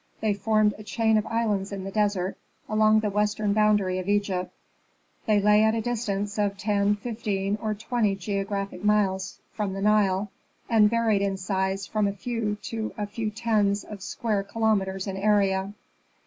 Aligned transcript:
They 0.19 0.33
formed 0.33 0.73
a 0.79 0.83
chain 0.83 1.15
of 1.19 1.27
islands 1.27 1.71
in 1.71 1.83
the 1.83 1.91
desert, 1.91 2.35
along 2.67 3.01
the 3.01 3.11
western 3.11 3.53
boundary 3.53 3.99
of 3.99 4.09
Egypt. 4.09 4.51
They 5.27 5.39
lay 5.39 5.61
at 5.63 5.75
a 5.75 5.81
distance 5.81 6.39
of 6.39 6.57
ten, 6.57 6.95
fifteen, 6.95 7.59
or 7.61 7.75
twenty 7.75 8.15
geographic 8.15 8.83
miles 8.83 9.37
from 9.51 9.73
the 9.73 9.81
Nile, 9.83 10.31
and 10.67 10.89
varied 10.89 11.21
in 11.21 11.37
size 11.37 11.85
from 11.85 12.07
a 12.07 12.13
few 12.13 12.55
to 12.63 12.95
a 12.97 13.05
few 13.05 13.29
tens 13.29 13.83
of 13.83 14.01
square 14.01 14.41
kilometres 14.41 15.05
in 15.05 15.17
area. 15.17 15.71